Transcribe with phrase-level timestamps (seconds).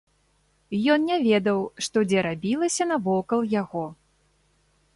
[0.93, 3.85] Ён не ведаў, што дзе рабілася навокал яго.